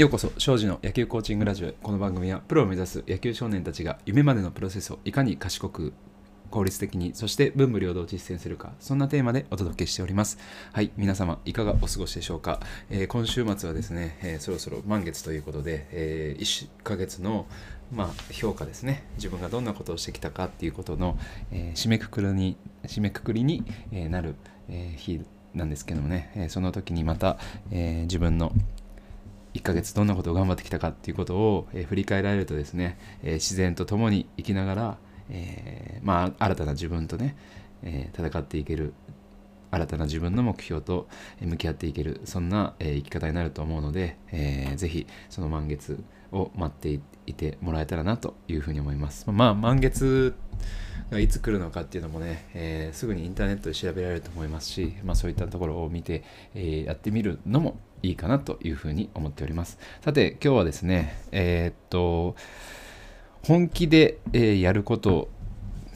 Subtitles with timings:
[0.00, 1.72] ようこそ、庄司の野球コーチングラジオ。
[1.72, 5.92] この番組は、プロを目指す野球少年たちが夢までのプロセスをいかに賢く、
[6.50, 10.38] 効率的に、そして文武両道を実践するか、そんなテーマでお届けしております。
[10.72, 12.60] はい、皆様、いかがお過ごしでしょうか？
[12.88, 17.44] えー、今週末はですね、えー、そろそろ満月ということで、えー、1ヶ月の
[17.92, 21.18] まあ、評価ですね自分がどんなことをしてきたかっていうことの、
[21.52, 24.34] え、締めくくりに締めくくりに、え、なる、
[24.70, 25.20] え、日
[25.54, 27.36] なんですけどもね、えその時にまた、
[27.70, 28.52] え自分の
[29.54, 34.98] 1ヶ月どんなことを頑張ってきたかっていうことを、えー、振り返られるとですね、えー、自然と共に生きながら、
[35.30, 37.36] えー、まあ、新たな自分とね、
[37.82, 38.92] え戦っていける
[39.70, 41.08] 新たな自分の目標と
[41.40, 49.30] 向き合っていけるそんな、え生き方になると思うので、えー、ぜひその満月を待っていてもらえたらなというふうに思います。
[49.30, 50.34] まあ満月
[51.10, 56.22] がいつ来るのかっていうのもね、えー、すぐにインターネットで調べられると思いますし、まあ、そういったところを見て、
[56.54, 59.78] えー、やってみるのもいいかなというふうに思っております。
[60.02, 62.36] さて、今日はですね、えー、っと、
[63.46, 65.28] 本気で、え、やること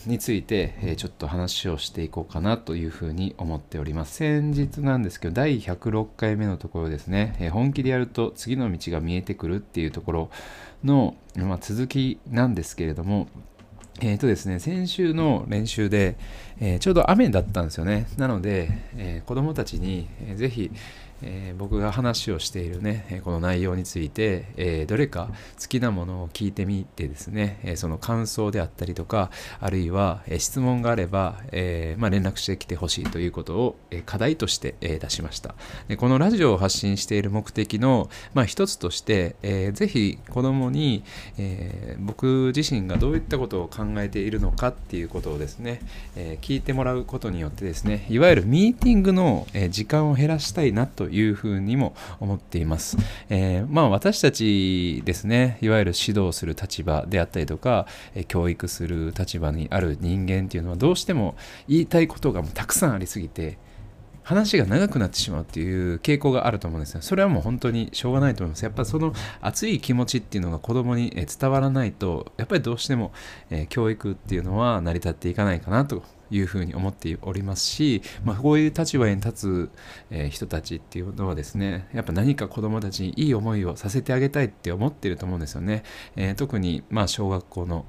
[0.07, 4.15] について、え、ちょっと話をしていこうかなというふうに思っております。
[4.15, 10.31] 先日なんですけど、第106回目のところですね、え、本気でやると次の道が見えてくるっていうところ
[10.83, 13.29] の、まあ、続きなんですけれども、
[14.01, 16.17] えーとですね、先週の練習で、
[16.61, 18.09] えー、ちょうど雨だったんですよね。
[18.17, 20.73] なので、えー、子供たちに、えー、ぜひ、
[21.27, 25.31] えー、僕が話をしているね、この内容について、えー、どれか
[25.61, 29.31] 好きなものを聞いてみてですね、え、その感想であったりとか、
[29.61, 35.55] あるいは、え質問があれば、えまあ、連絡してきてほしいということを、え課題として、え出しました
[35.89, 35.97] で。
[35.97, 41.05] このラジオを発信している目的の、まあ、一つとして、えー、ぜひ子供に、
[41.39, 45.81] え僕自身がどういったことを考えているのかっていうことをですね、
[46.17, 52.97] え聞いてもらうことによってですね、いわゆるミーティングの、時間を減らしたいなというふうにも思っています。
[53.29, 61.37] えー、まあ私たちですね、いわゆる指導する立場であったりとか、え教育する立場にある人間っていうのはどうしても
[61.69, 63.59] 言いたいことがもうたくさんありすぎて、
[64.25, 67.03] 話が長くなってしまうっていう傾向があると思うんですよ。
[67.03, 68.63] それはもう本当にしょうがないと思います。
[68.65, 69.13] やっぱその
[69.43, 73.13] 熱い気持ちっていうのが子供に伝わらないと、やっぱりどうしても、
[73.51, 79.71] え教育っていうのは成り立っていかないかなというふうに思っておりますし、まあ、こういう立場に立つ、
[80.11, 85.83] え人たちっていうのはですねやっぱ何か子どもたちにいい思いをさせてあげたいって思ってると思うんですよね、
[86.17, 87.87] えー、特にまあ小学校の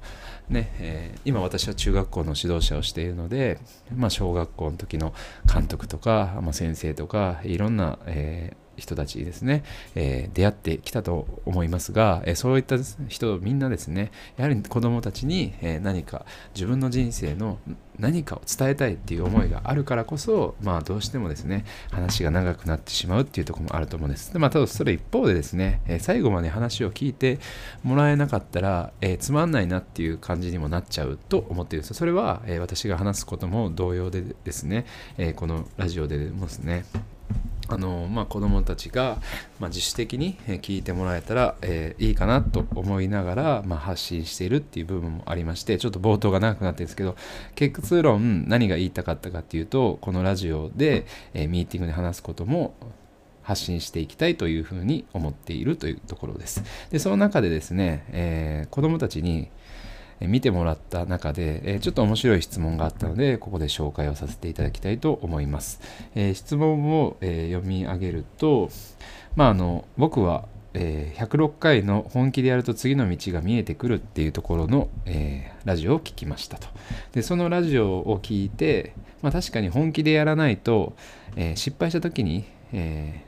[0.48, 3.58] ね、えー、今私は中学校の指導者をしているので、
[3.94, 5.14] まあ、小学校の時の
[5.52, 9.64] 監督とか、まあ、先生とかいろんな、えー人たちですね、
[9.94, 12.76] えー、出会ってきたと思いますが、えー、そういった
[13.08, 17.58] 人みんなですねやはり子どもたちに、えー、何か自分の人生の
[17.98, 24.32] 何かを伝えたいっていう思いがあるからこそ、まあ、どうしてもですね話が長くなってしまうっていうとこもあると思うんです。
[24.32, 27.38] でまあ、ただそれ一方でですね、え最後まで話を聞いて
[27.82, 36.84] もらえなかったら、えつまんないなっていう感じにもなっちゃうと思っているんですそれは、え私が話すことも同様でですね、えこのラジオでもですね
[37.68, 39.18] あのまあ、子どもたちが、
[39.58, 47.16] まあ、自主的に聞いてもらえたら、えー、いいかなと思いながら、まあ、発信しているっていう部分もありましてちょっと冒頭が長くなってるんですけど
[47.54, 52.74] 結論何が言いたかったかっていうとこのラジオで、えー、ミーティングで話すことも
[53.42, 56.64] 発信していきたいというふうに思っているというところです。
[56.90, 59.48] でその中でですね、えー、子どもたちに
[60.20, 65.80] 見てもらった中で、ちょっと面白い質問があったので、ここで紹介をさせていただきたいと思います。
[66.34, 68.70] 質問を読み上げると、
[69.34, 74.88] まあ、あの僕は106回の本気でやると次の道が見えてくるっていうところの、
[75.64, 76.68] ラジオを聞きましたと。
[77.12, 80.94] で、そのラジオを聞いて、まあ、確かに本気でやらないと、
[81.54, 83.25] 失敗した時に、え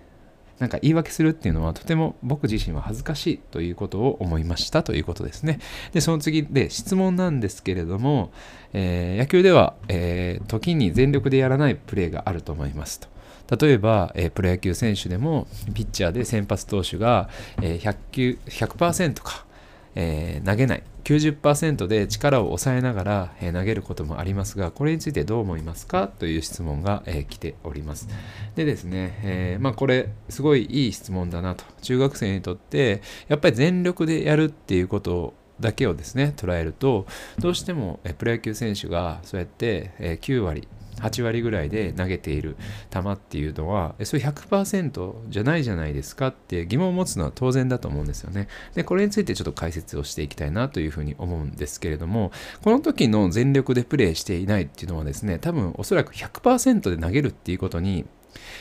[0.58, 5.60] なんか言い訳するっていうのはとても僕自身は恥ずかしいということを思いましたということですね。
[5.92, 8.32] で、その次で質問なんですけれども、
[8.72, 13.08] えー、野球では、えー、時に全力でやらないプレーがあると思いますと。
[13.56, 17.30] 例えば、えー、プロ野球選手でもピッチャーで先発投手が、
[17.62, 19.46] えー、100球100%か
[19.94, 20.82] えー、投げない。
[21.04, 26.08] 90%で力を抑えながら、えー、投げることもありますがこれについてどう思いますか？
[26.08, 28.08] という質問が、えー、来ております。
[28.56, 31.64] でですね、えまあ、これすごいいい質問だなと。
[31.82, 37.06] 中学生にとってやっぱり全力でやるっていうことだけをですね捉えると
[37.40, 39.90] どうしてもプロ野球選手がそうやって
[40.22, 40.68] 9割
[41.00, 42.56] 8割ぐらいで投げている
[42.90, 48.48] 球っていうのは、それ100%じゃないじゃないですかって疑問を持つのは当然だと思うんですよね。
[48.74, 58.06] で、これについてちょっと解説をしていきたいなというふうに思うんですけれども、この時の全力でプレーしていないっていうのはですね、多分おそらく100%で投げるっていうことに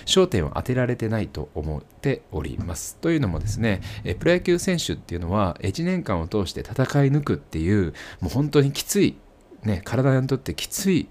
[0.06, 6.74] 焦点を当てられてないと思っておりますというのもですねえプロ野球選手っていうのは1年間を通して戦
[7.06, 9.18] い抜くっていうもう本当にきつい、
[9.64, 11.10] ね、体にとってきつい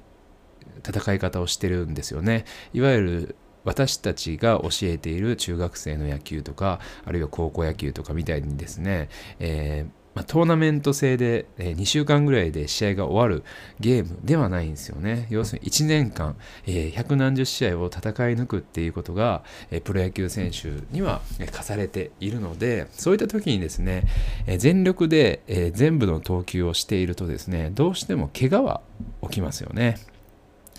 [0.86, 9.08] 戦い方をしてるんですよねいわゆる私たちが教えている中学生の野球とかあるいは高校野球とかみたいにですね、
[9.40, 13.44] えーま、トーナメント制で、え、2週間ぐらいで試合が終わる
[13.80, 15.26] ゲームではないんですよね。
[15.28, 16.36] 要するに1年間、
[16.66, 24.04] えー、百何十試合を戦い抜くっていうことが、え、プロ野球選手には、え課されているので、そういった時にですね、
[24.46, 28.80] え全力で、え全部の投球をしているとですね、どうしても怪我は
[29.22, 29.98] 起きますよね。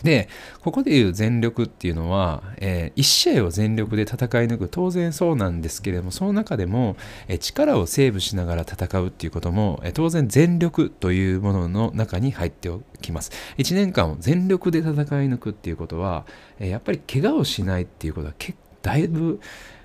[0.03, 0.29] で、
[0.61, 4.17] ここでいう全力っていうのは、えー、1試合を全力で戦い
[4.47, 6.95] 抜く、当然そうなんですけれども、その中でも、
[7.27, 13.31] えー、力をセーブしながら戦うっていうことも、えー、当然全力というものの中に入っておきます。
[13.57, 14.95] 1年間を全力で戦い
[15.29, 16.25] 抜くっていうことは、
[16.59, 18.33] えやっぱり怪我をしないっていうことは、
[18.81, 19.39] だいぶ、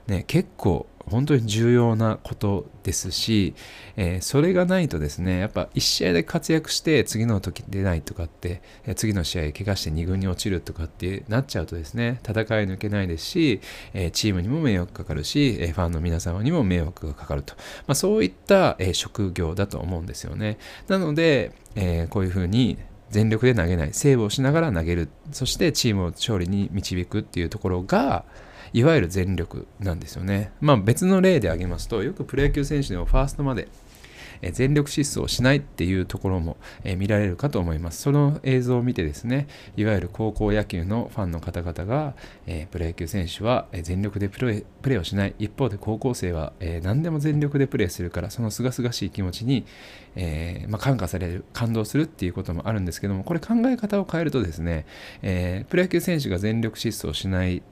[0.06, 3.54] ね、結構本当に重要なことですし、
[3.96, 8.62] えー、それがないとですねやっぱ1試合で活躍して次の時出ないとかって、
[8.96, 13.60] 次の試合怪我して2軍に落ちるとかってなっちゃうとですね戦い抜けないですし、
[13.94, 17.55] えー、チームにも迷惑かかるし、えファンの皆様にも迷惑がかかると、
[17.87, 20.58] まあ、そういった、え職業だと思うんですよね。
[20.88, 22.78] なので、えこういうふうに
[23.10, 25.08] 全力で投げないセーブをしながら投げる。
[25.32, 28.25] そしてチームを勝利に導くっていうところが
[28.72, 30.52] いわゆる全力なんですよね。
[30.60, 33.69] まあ別の例で挙げますと、よくプロ野球選手でもファーストまで
[34.50, 36.56] 全力疾走しないっていうところも
[36.96, 38.02] 見られるかと思います。
[38.02, 39.46] その映像を見てですね、
[39.76, 42.14] いわゆる高校野球のファンの方々が、
[42.72, 49.64] プロ野球選手は全力でプレプレーをしない、一方で高校生は何でも全力でプレーするから、そのすがすがしい気持ちに、
[50.16, 54.86] え、ま、感化される、感動するっていうこともあるんですけども、これ考え方を変えるとですね、
[55.22, 57.62] え、プロ野球選手が全力疾走しない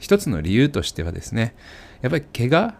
[0.00, 1.54] 一つの理由としてはですね、
[2.02, 2.74] やっぱり怪我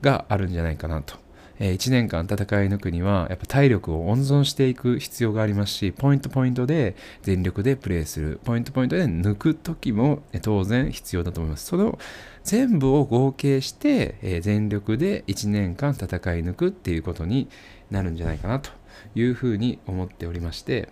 [0.00, 1.16] があるんじゃないかなと。
[1.60, 11.66] え1年間戦い抜くには、やっぱ体力を温存していく必要がありますし、ポイントポイントで全力でプレーする、ポイントポイントで抜く時も当然必要だと思います。
[11.66, 11.98] その
[12.44, 16.08] 全部を合計して、え全力で1年間戦い
[16.44, 17.48] 抜くっていうことに
[17.90, 18.70] なるんじゃないかなと
[19.16, 20.88] いうふうに思っておりまして、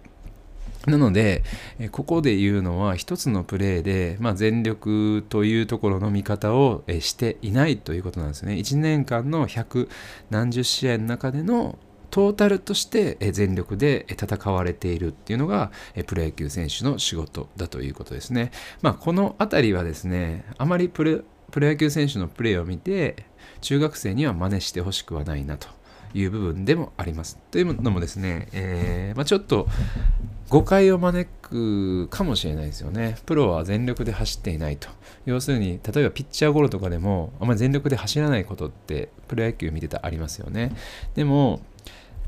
[0.87, 1.43] なので、
[1.91, 8.55] ここで言うのは一つのプレーで、まあ、全力というところの見方をしていないということなんですね。
[8.55, 9.89] 1年間の百
[10.31, 11.79] 何十試合の中での
[12.11, 15.71] トータルとして全力で戦われているっていうのが
[16.07, 18.53] プロ野球選手の仕事だということですね。
[18.81, 21.23] まあ、この辺りはですね、あまりプロ
[21.53, 23.27] 野球選手のプレーを見て
[23.61, 25.69] 中学生には真似してほしくはないなと
[26.17, 27.39] いう部分でもあります。
[27.51, 29.69] というのもですね、えーまあ、ちょっと
[30.49, 33.17] 誤解を招くかもしれないですよね。
[33.27, 34.89] プロは全力で走っていないと。
[35.27, 40.73] 要するに、例えばピッチャーゴロとかでも、あんまり全力で走らないことってプロ野球見てたらありますよね。
[41.15, 41.61] でも、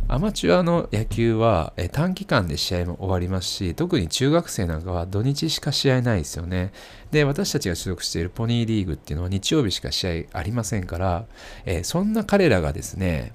[0.07, 6.73] アマチュアの野球は短期間で試合も終わりますし、特に中学生なんかは土日しか試合ないですよね。
[7.11, 11.27] で、私たちが所属しているポニーリーグっていうのは日曜日しか試合ありませんから、
[11.67, 13.33] えー、そんな彼らがですね、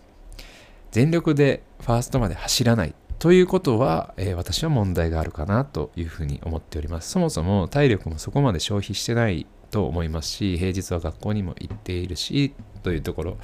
[0.93, 7.09] 全力でファーストまで走らないということは、えー、私は問題があるかなというふうに思っております。
[7.09, 13.37] そもそも体力もそこまで消費してないと思いますし、平日は学校にも行っているし、というところ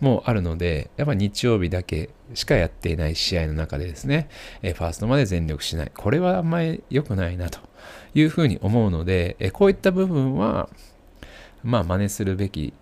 [0.00, 4.30] もあるので、やっぱ日曜日だけしかやっていない試合の中でですね、
[4.62, 5.92] えー、ファーストまで全力しない。
[5.94, 7.58] これはあんまり良くないなと
[8.14, 10.70] いうふうに思うので、えー、こういった部分は、
[11.62, 12.72] まあ真似するべき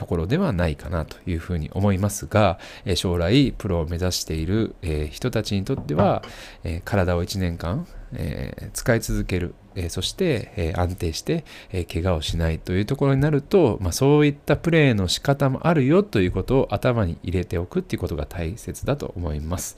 [0.00, 6.22] ところではないかなというふうに思いますが、え将来プロを目指している、え人たちにとっては、
[6.64, 19.76] え体を1年間、え使い続ける、えそして、え安定して、え怪我をしないというところになると、まあ、そういったプレーの仕方もあるよということを頭に入れておくっていうことが大切だと思います。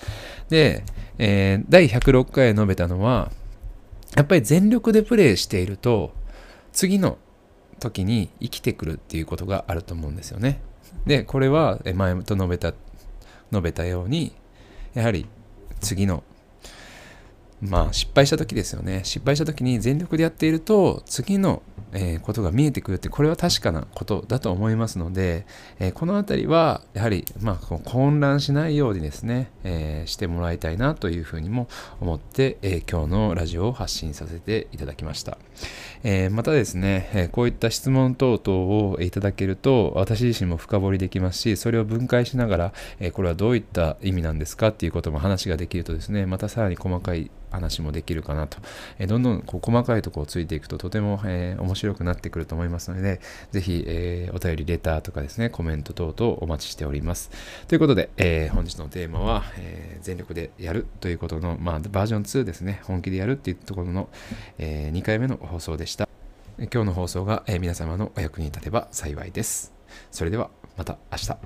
[0.50, 0.84] で、
[1.18, 3.32] えー、第106回述べたのは、
[4.16, 6.12] やっぱり全力でプレーしていると、
[6.72, 7.18] 次の
[7.82, 10.60] 時に生きてくるっていうことがあると思うんですよね。
[11.06, 12.72] で、これは前と述べた、
[13.50, 14.32] 述べたように、
[14.94, 15.26] やはり
[15.80, 16.22] 次の
[17.62, 19.02] まあ失敗した時ですよね。
[19.04, 21.62] 失敗した時に全力でやっていると次の、
[21.92, 25.46] え、ことが見えてくるってこれは確かなことだと思いますので、
[25.78, 31.68] え、この辺りはやはり、まあ、混乱しないようにですね、え、してもらいたいなというふうにも
[32.00, 35.38] 思って、え今日のラジオを発信させていただきました。
[36.04, 38.58] えまたですね、えこういった質問等々
[38.94, 44.68] をいただけると私自身も深掘りできますしそれを分解しながら、えこれはどういった意味なんですか？
[44.68, 48.58] っていうことも話ができるとですねまたさらに細かい話もできるかなと、
[48.98, 57.30] え、どんどんこう細かいところをついていくととても、え、面白くなってくると思いますので、ぜひ、え、お便り、レターとかですね、コメント等々お待ちしております。
[57.68, 64.08] ということで、え、本日のテーマは、え、全力でやるということの、まあ、バージョン2ですね、本気でやるっていうところの、
[64.58, 66.08] え、2回目のお放送でした。
[66.58, 69.72] 今日の放送が、え皆様のお役に立てば幸いです。
[70.10, 71.36] それではまた明日。